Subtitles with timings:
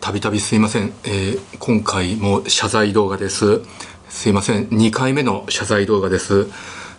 [0.00, 3.62] たびたびすいません、えー、今回も謝罪動画です。
[4.10, 4.66] すいません。
[4.66, 6.48] 2回目の謝罪動画です、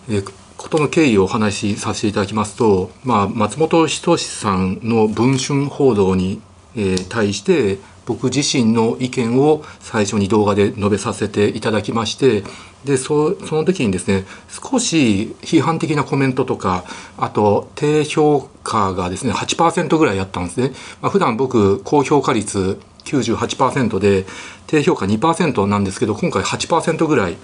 [0.09, 6.41] えー、ことの経緯をお話しさせていただきますと、まあ、松本人志さんの文春報道に、
[6.75, 12.43] えー、対して僕自身の意見を最初に動画で述べさせていただきまして
[12.85, 16.83] でその時にですね少し批判的なコメントとか
[17.17, 20.71] あと低評価がですね8%ぐらいあったんですね、
[21.01, 24.25] まあ、普段僕高評価率98%で
[24.67, 27.37] 低評価2%なんですけど今回8%ぐらい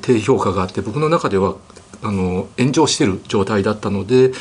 [0.00, 1.54] 低評価があって僕の中では
[2.02, 4.32] あの炎上してる状態だったので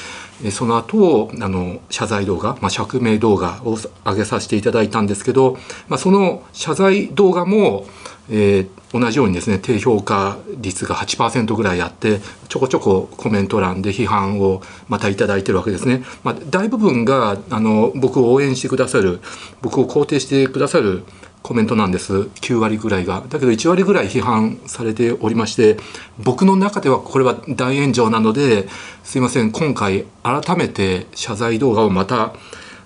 [0.50, 7.86] その後あの謝罪動画、まあ、釈明動画を上げさせていただいたんですけど、まあ、その謝罪動画も、
[8.30, 16.04] えー、同じようにですね低評価率が8%ぐらいあってちょこちょこコメント欄で批判をまた頂いてるわけですね。
[16.24, 19.20] まあ、大部分があの僕を応援してくださる
[19.62, 21.04] 僕を肯定してくださる
[21.52, 22.14] コメントなんです。
[22.14, 23.26] 9割ぐらいが。
[23.28, 25.76] だけど1割ぐらい批判されておりまして
[26.18, 28.70] 僕の中ではこれは大炎上なので
[29.04, 29.52] すいません。
[29.52, 32.34] 今回改めて謝罪動画をまた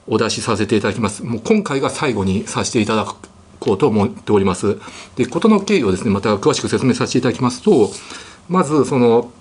[0.07, 1.23] お出しさせていただきます。
[1.23, 3.05] もう今回が最後にさせていただ
[3.59, 4.79] こうと思っております。
[5.15, 7.91] で事の経緯をですねまた詳しく説明させていただきますと
[8.49, 9.31] まずその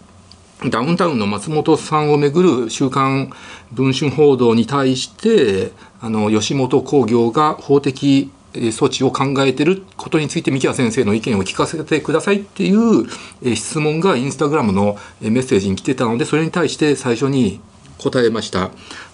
[0.68, 3.32] ダウンタウンの松本さんをめぐる週刊
[3.72, 17.60] 文春報道に対してあの吉本興業が法的措置を考えてることについて三木谷先生の意見を聞かせてくださいっていう質問がインスタグラムのメッセージに来てたのでそれに対して最初に
[17.98, 18.70] 答えました。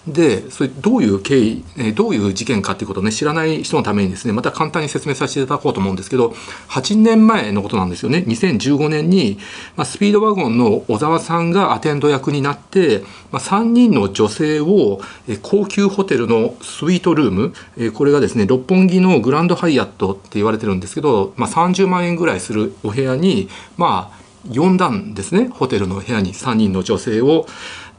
[0.07, 6.33] で、それどういう経緯、どういう事件かっていうことをね、知らない人のためにですね、また簡単に説明させていただこうと思うんですけど、
[6.69, 8.23] 8年前のことなんですよね。
[8.27, 9.37] 2015年に、
[9.75, 14.99] まあ、スピードワゴンの小沢さんがアテンド役になって、まあ、3人の女性を
[15.43, 24.21] 高級ホテルのスイートルーム、これがですね、六本木のグランドハイアットって言われてるんですけど、まあ、30万円ぐらいするお部屋に、まあ、
[24.53, 27.45] 呼んだんですねホテルの部屋に3人の女性を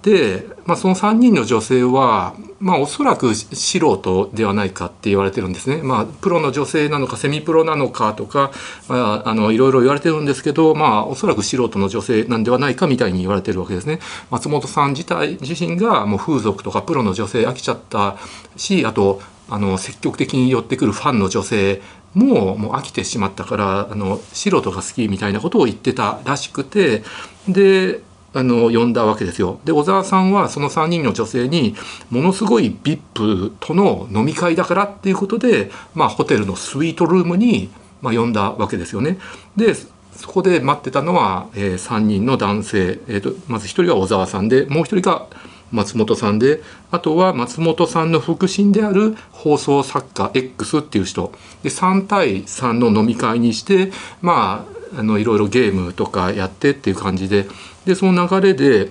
[0.03, 5.81] で、まあ、その3人の女性は、まあ、おそらく素人ではないかって言われてるんですね。
[5.83, 8.51] まあ、プロの女性なのかセミプロなのかとか、
[8.89, 14.01] まあ、あのいろいろ言われてるんですけど、まあ、おそらく素人の女性なんではないかみたいに言われてるわけですね。
[14.31, 18.17] 松本さん自体自身がもう風俗とかプロの女性飽きちゃった
[18.57, 21.83] しあとあの積極的に寄ってくるファンの女性
[22.15, 27.03] ももう飽きてしまったからあの素人が好きみたいなことを言ってたらしくて
[27.49, 28.01] で
[28.35, 29.61] あの呼んだわけですよ。
[29.65, 31.75] で小沢さんはその3人の女性に
[32.11, 37.71] ものすごい VIP との飲み会だからっていうことで、まあ、ホテルのスイートルームに、
[38.01, 39.19] まあ、呼んだわけですよね。
[39.57, 45.27] でそこで待ってたのは、えー、3人の男性、えーと、まず1人が小沢さんでもう1人が
[45.73, 51.33] 松本さんであとは松本さんの腹心である放送作家 X っていう人
[51.63, 57.47] で3対3の飲み会にしてまああのいろいろゲームとかやってっていう感じで
[57.85, 58.91] でその流れで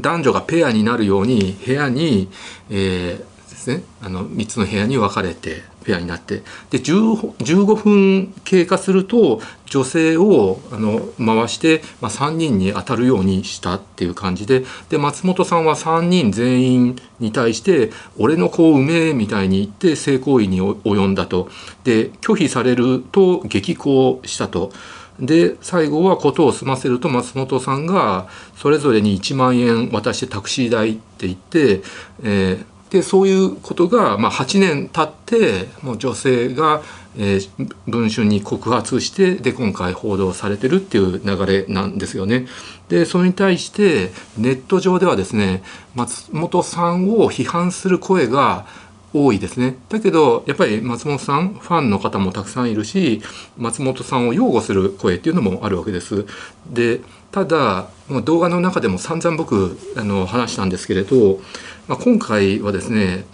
[0.00, 2.28] 男女がペアになるように部屋に、
[2.70, 21.48] えー、ですねあの3つの部屋に分かれてペアになってで15分経過すると女性をあの回して、まあ、3人に当たるようにしたっていう感じでで松本さんは3人全員に対して「俺の子を産め」みたいに言って性行為に及んだと
[21.84, 24.72] で拒否されると激高したと。
[25.20, 31.82] で最後は事を済ませると松本さんがそれぞれに1万円渡してタクシー代って言って、
[32.22, 36.82] えー、でそういうことが、まあ、8年経ってもう女性が、
[37.16, 42.46] えー、文春に告発してで今回報道されてるっていう流れなんですよね。
[42.88, 45.62] でそれに対してネット上ではですね
[45.94, 48.66] 松本さんを批判する声が
[49.12, 53.22] 多いですねだけどやっぱり松本さんファンの方もたくさんいるし
[53.56, 56.26] 松本さんを擁護する声っていうのもあるわけです。
[56.68, 57.00] で
[57.32, 57.88] ただ
[58.24, 61.40] 動画の中でも散々僕あの話したんですけれど、
[61.86, 63.24] まあ、今回はですね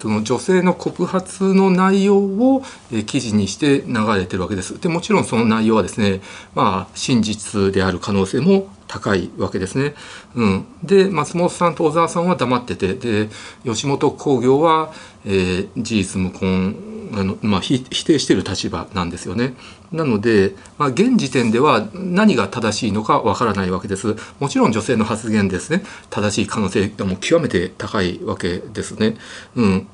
[0.00, 2.62] その女性の告発の内容を
[3.06, 4.80] 記事にして流れてるわけです。
[4.80, 6.22] でもちろんその内容はですね、
[6.54, 9.94] まあ、真実である可能性も高いわけですね。
[10.34, 13.28] うん、で松本さんと小沢さんは黙っててで
[13.64, 14.92] 吉本興業は、
[15.24, 16.74] えー、事実無根
[17.16, 19.54] あの、まあ、否定している立場なんですよね。
[19.92, 24.16] なので、まあ、現時点では何が正しいのかわからないわけです。
[24.40, 29.16] もちろん女性の発言ですね正しい可能性がもう極めて高いわけですね。
[29.54, 29.86] うん、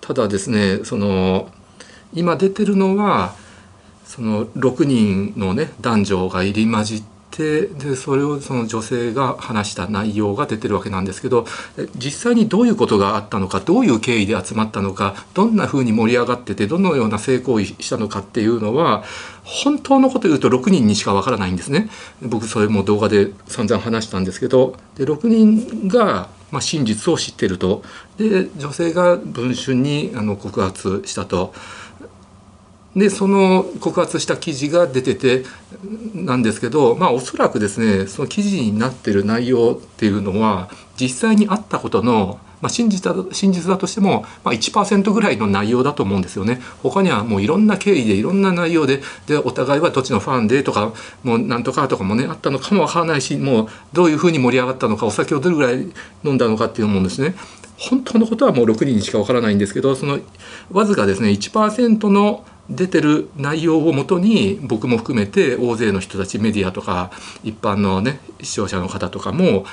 [0.00, 1.50] ただですねその
[2.12, 3.34] 今出てるのは
[4.04, 11.46] その6人のね男女が入り混じっててでそれをその女性が話した内容が出てるわけなんですけど
[11.96, 19.02] 実際にどういうことがあったのかどういう経緯で集まったのかどんなふうに盛り上がっててどのような性行為したのかっていうのは
[19.42, 21.90] 本当のこと言うと6人にしかわからないんですね。
[22.22, 27.82] 僕それも動画で散々話したんですけどで6人がまあ、真実を知ってると
[28.16, 31.52] で女性が文春にあの告発したと
[32.96, 35.44] でその告発した記事が出てて
[36.14, 46.62] なんですけどまあおそらくですねその記事になってる内容っていうのは実際にあったことのまあ、真実だ真実だとしても、まあ、1%ぐらいの内容だと思うんですよね。
[46.82, 50.94] 他にはもういろんな経緯でいろんな内容ででお互いはどっちのファンでとか
[51.24, 55.92] もうなんとかとかもねあったのかもわからないしもうどういうふうに盛り上がったのかお酒をどれぐらい
[56.24, 57.34] 飲んだのかっていうもんですね。
[57.76, 60.20] 本当のことはもう6人にしかわからないんですけどその
[60.72, 67.10] わずかですね1%の出てる内容をもとに僕も含めて大勢の人たちメディアとか
[67.42, 69.66] 一般のね視聴者の方とかも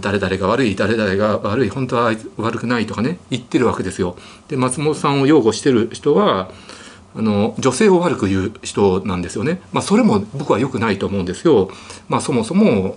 [0.00, 4.16] 誰々が悪い誰々が悪い本当は悪くないとかね言ってるわけですよ。
[4.48, 6.50] で松本さんを擁護してる人は
[7.14, 9.60] あの女性を悪く言う人なんですよね。
[9.72, 11.70] まあそれも僕は良くないと思うんですよ。
[12.08, 12.96] まあそもそも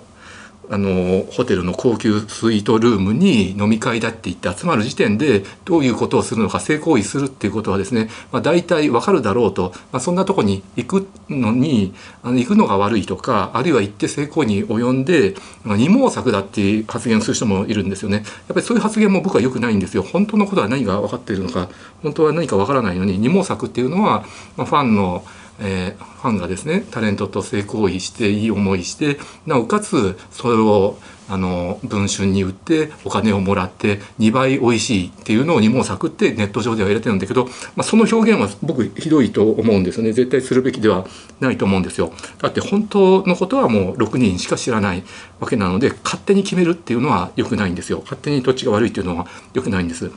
[0.69, 18.17] あのホテルの高級スイートルームに飲み会だって言って集まる時点でどういうことをするのか性行為するっていうことはですね、まあ、大体わかるだろうと、まあ、そんなとこに行くのにあの行くのが悪いとかあるいは行って性行為に及んで、まあ、二毛作だっていう発言をする人もいるんですよね。
[18.17, 20.03] やっぱりそういう発言も僕は良くないんですよ。
[20.03, 21.69] 本当のことは何が分かっているのか
[22.03, 24.25] 本当は何か分からないのに二毛作っていうのは、
[24.57, 25.23] まあ、ファンの
[25.59, 30.97] えー、ファンがですねタレントと性行為していい思いしてなおかつそれを
[31.27, 40.13] あの文春に売ってお金をもらって2倍美味しいっていうのを二毛作ってネット上では入れてるんだけど、まあ、その表現は僕ひどいと思うんですよね。
[40.13, 41.05] 絶対するべきでは
[41.39, 42.13] ないと思うんですよ。
[42.39, 45.03] だって本当のことはもう6人しか知らない
[45.39, 48.01] わけなので勝手に決めるっていうのは良くないんですよ。
[48.01, 50.11] 勝手にどっちが悪いっていうのは良くないんです。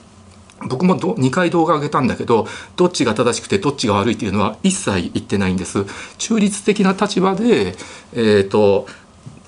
[0.66, 2.46] 僕もど2回動画上げたんだけど
[2.76, 5.84] どっちが正しくてどっちが悪いっていうのは一切言ってないんです
[6.18, 7.76] 中立的な立場で、
[8.12, 8.86] えーと、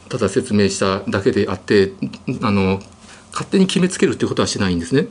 [0.08, 1.92] ただ説明しただけであって
[2.42, 2.80] あの
[3.32, 5.06] 勝手に決めつけるっていうことはしないんですね。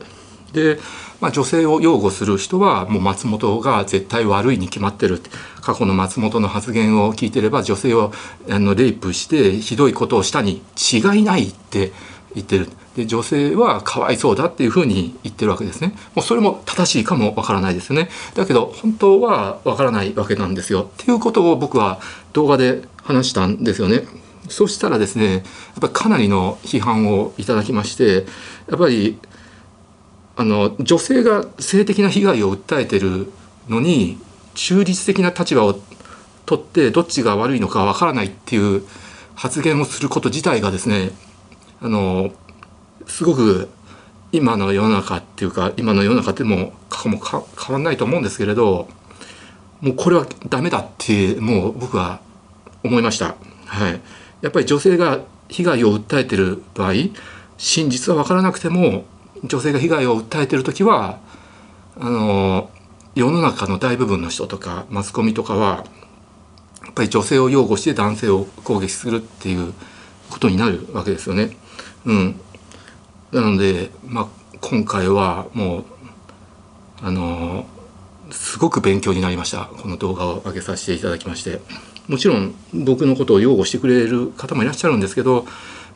[0.52, 0.78] で、
[1.20, 5.20] まあ、女性を擁護する人はもう松本が絶対悪いに決まってる
[5.60, 8.12] 過去の松本の発言を聞いてれば女性を
[8.48, 11.92] あのレイプしてひどいことをしたに違いないって
[12.34, 12.68] 言ってる
[13.00, 15.94] で女性はかわいそうだっていうふうに言ってるわけですね。
[16.14, 18.08] もうそれも正しいかもわからないですよね。
[18.34, 20.82] だけど本当はわからないわけなんですよ。
[20.82, 22.00] っていうことを僕は
[22.32, 24.04] 動画で話したんですよね。
[24.48, 25.42] そしたらですねやっ
[25.80, 28.26] ぱりかなりの批判をいただきまして
[28.68, 29.18] やっぱり
[30.36, 33.32] あの女性が性的な被害を訴えてる
[33.68, 34.18] のに
[34.54, 35.78] 中立的な立場を
[36.46, 38.82] 取ってどっちが悪いのかわからないっていう
[39.34, 41.12] 発言をすること自体がですね
[41.80, 42.30] あの
[43.10, 43.68] すごく
[44.32, 48.88] 今の世の中っていうか今の世の中でも過去も変わんないと思うんですけれど
[49.80, 52.20] もうこれはダメだってもう僕は
[52.84, 53.34] 思いました。
[53.66, 54.00] はい、
[54.40, 56.92] やっぱり女性が被害を訴えてる場合
[57.58, 59.04] 真実は分からなくても
[59.44, 61.18] 女性が被害を訴えてる時は
[61.98, 62.70] あの
[63.14, 65.84] 世の中の大部分の人とかマスコミとかは
[66.84, 69.72] やっぱり女性を擁護して男性を攻撃するっていう
[70.30, 71.56] ことになるわけですよね。
[72.06, 72.40] うん、
[73.32, 74.26] なので、まあ、
[74.60, 75.84] 今回はもう
[77.02, 77.66] あの
[78.30, 79.64] すごく勉強になりました。
[79.64, 81.60] この動画を上げさせていただきまして。
[82.10, 85.46] もちろん僕のことを擁護してくれる方もいらっしゃるんですけど、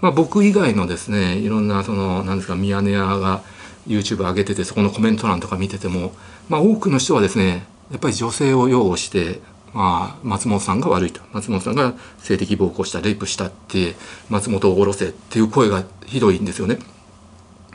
[0.00, 3.43] まあ、僕以外のですねいろんなその何ですかミヤネ屋が
[3.88, 6.12] YouTube 上げててそこのコメント欄とか見てても、
[6.49, 9.41] まあ、多くの人はですねやっぱり女性を擁護して
[9.73, 11.21] まあ、松本さんが悪いと。
[11.33, 13.97] 松本さんが性的暴行したレイプしたって
[14.31, 16.79] 松本を殺せっていう声がひどいんですよね。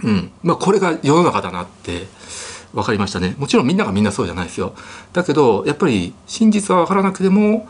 [0.03, 0.31] うん。
[0.43, 2.07] まあ、これが世の中だなって
[2.73, 3.35] 分かりましたね。
[3.37, 4.73] もちろんみんながみんなそうじゃないですよ。
[5.13, 7.67] だけどやっぱり真実は分からなくても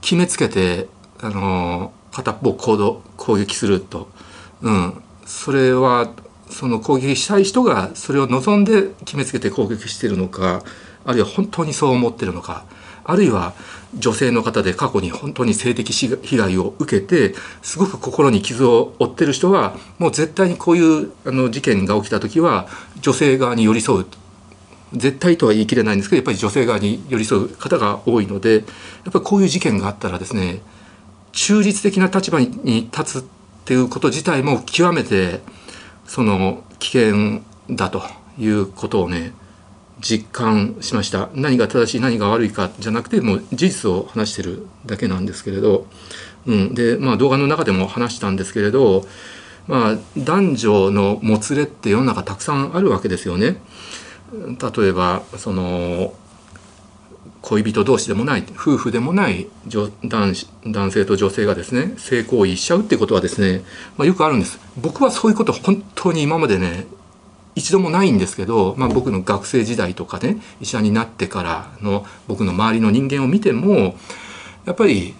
[0.00, 0.88] 決めつけて
[1.20, 4.08] あの片っぽ行動攻撃すると、
[4.62, 6.10] うん、それは
[6.50, 10.62] その攻撃したい人がそれを望んで決めつけて攻撃してるのか
[11.04, 12.64] あるいは本当にそう思ってるのか。
[13.04, 13.54] あるいは
[13.94, 22.66] 女性の方で過去に本当に性的被害を受けてすごく心に傷を負ってる人はもう絶対にこういうあの事件が起きた時は
[23.00, 24.06] 女性側に寄り添う。
[24.92, 28.64] 絶対とは言い切れないんですけどやっぱり女性側に寄り添う方が多いのでやっ
[29.12, 30.60] ぱりこういう事件があったらですね
[31.32, 33.26] 中立的な立場に立つっ
[33.64, 35.40] ていうこと自体も極めて
[36.06, 38.02] その危険だと
[38.38, 39.32] いうことをね
[40.00, 41.28] 実感しました。
[41.34, 45.86] 何が正しい何が悪いかじゃなくてもう事実を話してるだけなんですけれど。
[46.46, 49.06] うん、で、まあ、動画の中でも話したんですけれど、
[49.66, 53.56] まあ、男女のもつれって世の中たくさんあるわけですよね。
[54.32, 56.12] 例えばその
[57.40, 59.92] 恋人同士でもない夫婦でもない男
[60.66, 63.62] 男性と女性がですね性行為しちゃうってことはですね、
[63.96, 64.58] まあ、よくあるんです。
[64.76, 66.86] 僕はそういうこと本当に今までね
[67.54, 73.96] 一度もないんですけど、まあ、僕の学生時代とかね医者になってからの僕の周りの人間を見ても
[74.64, 75.14] やっぱり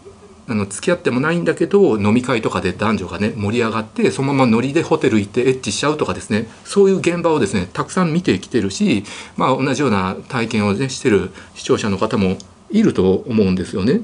[0.47, 9.05] あの付き合ってもないんだけど飲み会とかで男女がね盛り上がってそのままノリでホテル行ってエッチしちゃうとかですねそういう現場をですねたくさん見てきてるし、
[9.37, 12.37] まあ、同じような体験をねしてる視聴者の方も
[12.71, 14.01] いると思うんですよね。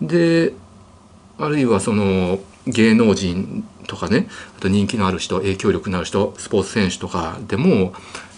[0.00, 0.52] で
[1.38, 7.92] あるいはその芸能人とかねあと人気のある人影響力のある人スポーツ選手とかでも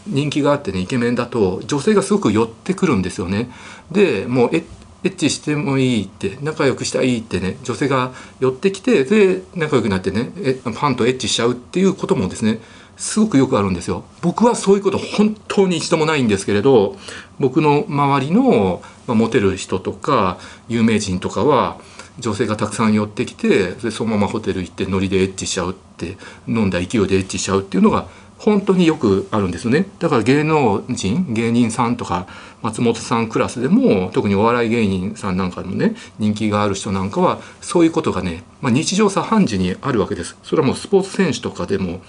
[0.07, 3.51] 人気があってねイケメンだと女性がすごく寄ってくるんですよね。
[3.91, 4.65] でもうエ
[5.09, 12.61] ッチしてもいいって仲良くしたいってね女性が寄ってきてで仲良くなってねえファンとエッチしちゃうっていうこともですね
[12.97, 14.05] すごくよくあるんですよ。
[14.23, 16.97] 僕はそういうこと本当に一度もないんですけれど
[17.39, 20.39] 僕の周りの、まあ、モテる人とか
[20.69, 21.79] 有名人とかは
[22.19, 26.17] 女性がたくさん寄ってきてそのままホテル行ってノリでエッチしちゃうって
[26.47, 29.87] 飲んだ勢いでエッチしちゃうっていうのが本当によくあるんですよね。
[30.01, 32.27] だから芸能人芸人さんとか
[32.63, 40.37] 松本さんクラスでも特にお笑い芸人さんなんかでもね人気がある人なんかはそういうことがね、まあ、日常茶飯事にあるわけです。
[40.43, 42.03] それはもうスポーツ選手とかでも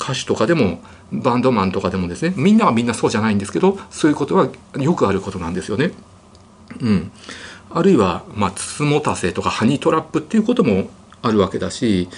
[0.00, 0.80] 歌手とかでも
[1.12, 5.92] バンドマンとかでもですねみんなはみんなそうじゃないんですけどそういうことはよくあることなんですよね。
[6.80, 7.12] うん、
[7.70, 10.88] あるいは、まあ、つつもたせとかハニートラップっていうことも
[11.22, 12.08] あるわけだし、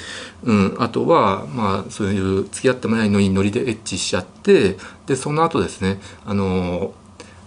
[0.45, 4.77] うん、あとはまあそういう付き合ってもないのにノリでエッチしちゃって
[5.07, 6.93] でその後ですねあの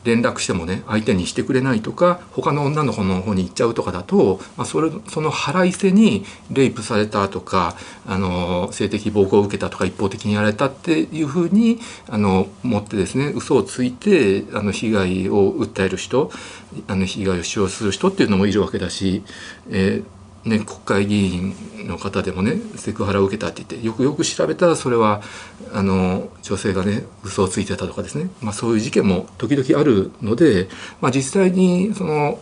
[0.03, 7.75] 連絡してもね相手にしてくれないとか他の女の子の方に行っちゃうとかだと、まあ、それその腹いせにレイプされたとか
[8.07, 11.79] あの性的暴行を受けたとか一方的にやられたっていうふうに
[12.09, 16.31] あの持ってですね嘘をついてあの被害を訴える人
[16.87, 19.23] あの被害を主張する人っていうのもいるわけだし、
[19.69, 21.53] えーね、国会議員
[21.87, 25.21] の方でもねセクハラを受けたって言ってよくよく調べたらそれは
[25.71, 30.67] あの女性がね嘘をついてたとかですね、まあ、そういう事件も時々あるので、
[30.99, 32.39] まあ、実際にその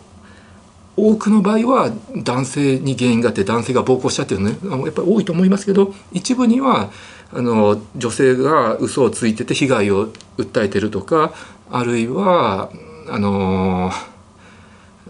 [0.96, 1.92] 多くの場合は
[2.24, 6.90] 男性に原因があって男性が暴行したっていうのねやっぱり多いと思いますけど一部には
[7.32, 11.32] あの女性が嘘をついてて被害を訴えてるとか
[11.70, 12.70] あるいは
[13.08, 13.90] あの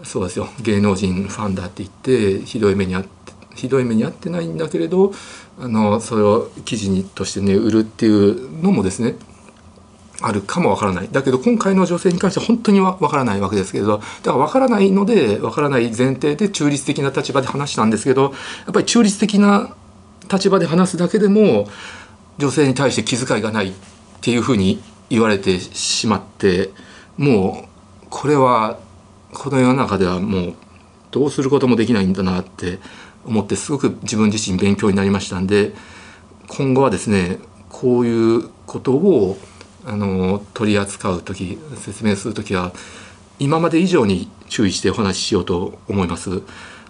[0.03, 0.47] そうですよ。
[0.61, 3.09] 芸能人ファンだって言ってひどい目にあって
[3.55, 5.13] ひどい目に遭ってないんだけれど
[5.59, 9.15] あのそれを記事にとしてね売るっていうのもですね
[10.21, 11.09] あるかもわからない。
[11.11, 18.29] だけど今回の女性に関しては本当にわからないわけですけれどだからわからないのでわからない前提で中立的な立場で話したんですけどや
[18.71, 19.75] っぱり中立的な
[20.31, 21.67] 立場で話すだけでも
[22.37, 23.73] 女性に対して気遣いがないっ
[24.21, 26.69] ていうふうに言われてしまって
[27.17, 27.67] も
[28.03, 28.79] うこれは
[29.33, 30.53] この世の中ではもう
[31.11, 32.79] どうすることもできないんだなって
[33.25, 35.73] 思ってすごく自分自身勉強になりましたんで
[36.47, 39.37] 今後はですねこういうことを
[39.85, 42.73] あの取り扱う時説明する時は
[43.39, 46.43] 今まで以上に注意してお話ししようと思います。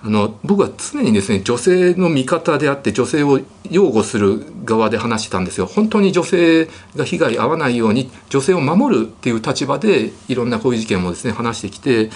[0.04, 3.40] あの僕は常にですね女性の味方であって女性を
[3.70, 5.68] 擁護する側で話してたんですよ。
[5.68, 12.10] 本当に女性が被害に遭わないように女性を守るっていう立場でいろんなこういう事件もですね話してきて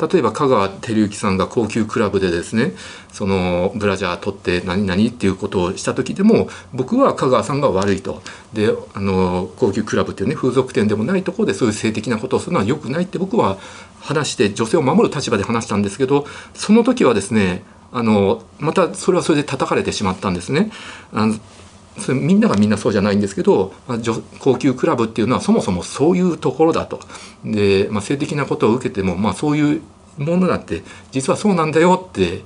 [0.00, 2.72] 例えば香川照之さんが高級クラブでですね
[3.12, 8.22] そのブラジャー取って何々っていうことをした時でも僕は香川さんが悪いと
[8.52, 13.58] であの高級クラブっていうね風俗店でもないとこでそういう性的なことをするのは良くないって僕は
[14.00, 20.70] 話して女性を守る立場で話したんですけどその時はですねあのまたそれはそれで叩かれてしまったんですね。
[21.12, 21.34] あの
[21.98, 23.98] それみんながみんなそうじゃないんですけど、まあ、
[24.38, 27.00] 高級クラブっていうのはそもそもそういうところだと。
[27.44, 29.82] で、まあ、性的なことを受けても、まあ、そういう
[30.18, 32.42] ものだって実はそうなんだよって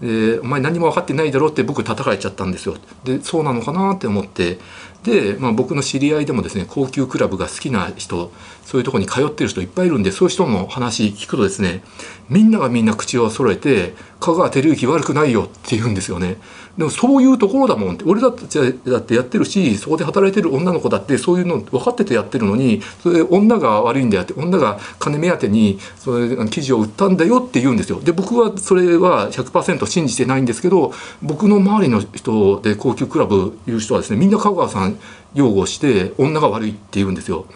[0.00, 2.76] でお前何も分かってないだろうって僕叩かれちゃったんですよ。
[3.04, 4.58] でそうなのかなって思って
[5.04, 8.30] で、まあ、僕の知り合いでもですね高級クラブが好きな人
[8.64, 11.82] そういうとこに通ってる人いっぱいいるんでそういう人の話聞くとですね
[12.28, 16.36] みんながみんな口を揃えて「香川照之悪くないよ」って言うんですよね。
[16.78, 28.00] でもそういうところだもんって俺だってだってやってるしそこで働いてる女の子だってそういうの分かっててやってるのにそれ女が悪いんだよって女が金目当てにそれ記事を売ったんだよって言うんですよ。
[28.00, 30.92] で僕はそれは100%信じてないんですけど
[31.22, 34.89] 僕の周りの人で高級クラブいう人はですねみんな香川さん
[35.34, 37.46] 擁護して女が悪いって言うんですよ。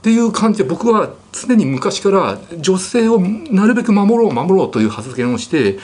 [0.00, 5.78] っていう感じで僕は常に昔から女性をなるべく守ろう守ろうという発言をして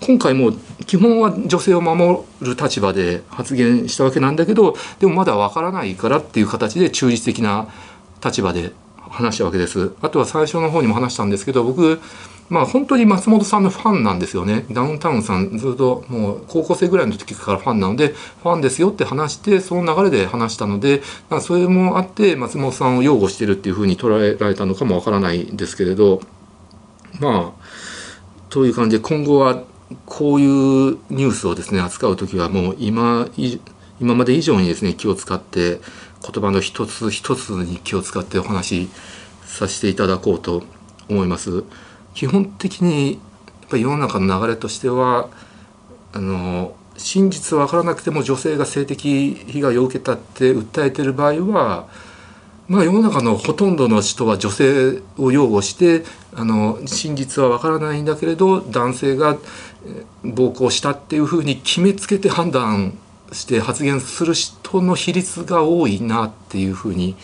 [0.00, 0.52] 今回も
[0.86, 7.68] 基本は女性を守る立場で発言したわけなんだけどでもまだわからないからっていう形で中立的な
[8.22, 9.92] 立場で話したわけです。
[10.02, 12.00] あとは最初の方にも話したんですけど僕
[12.50, 14.66] まあ本当に松本さんのファンなんですよね。
[14.70, 18.08] ダウンタウンさんずっともう高校生ぐらいの時からファンなので
[18.42, 26.20] ファンですよって話してその流れで話したのでまあそれもあって松本さんを擁護してるっていうふうに捉えられたのかもわからないんですけれど
[27.18, 27.64] まあ
[28.50, 29.64] という感じで今後は
[30.06, 33.28] こういうニュースをですね扱う時はもう今
[34.00, 35.80] 今まで以上にですね気を使って
[36.20, 38.88] 言葉の一つ一つに気を使ってお話し
[39.44, 40.62] させていただこうと
[41.08, 41.64] 思います。
[42.14, 43.18] 基本的にや
[43.66, 45.28] っぱ世の中の流れとしては
[46.12, 51.88] あの真実は分からなくても女性が性的被害を受けたって訴えてる場合は
[52.68, 56.04] まあ世の中のほとんどの人は女性を擁護して
[56.34, 59.36] あの真実は分からないんだけれど男性が
[60.22, 62.96] 暴行したっていうふうに決めつけて判断
[63.32, 67.16] して発言する人の比率が多いなっていうふうに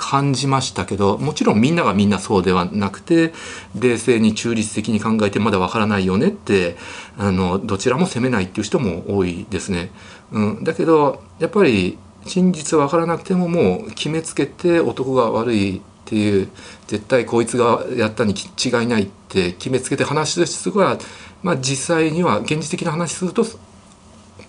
[0.00, 3.32] 感じましたけどもちろんみんながみんなそうではなくて
[3.76, 6.76] 冷静に中立的に考えてまだわからないよねって
[7.18, 9.90] あのどちらも責めないっていう人も多いですね。
[10.30, 16.48] うん、だけどやっぱり真実わからなくてももう決めつけて男が悪いっていう
[16.86, 20.96] 絶対こいつがやったに違いないって決めつけて話す人が、
[21.42, 23.44] まあ、実際には現実的な話すると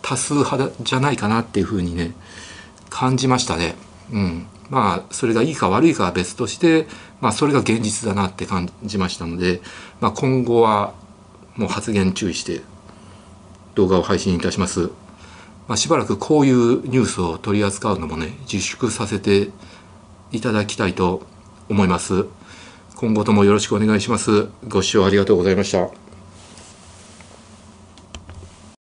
[0.04, 2.14] 多数派じゃないかなっていうふうにね
[2.92, 3.76] 感じましたね。
[4.12, 6.88] うんまあそれがいいか悪いかは別として、
[7.22, 9.62] まあ、それが現実だなって感じましたので、
[10.00, 10.94] まあ、今後は
[11.56, 12.62] もう発言注意して
[13.76, 14.90] 動画を配信いたします。
[15.68, 19.50] まあ、しばらくこういうニュースを取り扱うのもね自粛させて
[20.32, 21.24] いただきたいと
[21.70, 22.26] 思います。
[22.96, 24.50] 今後ともよろしくお願いします。
[24.68, 25.99] ご視聴ありがとうございました。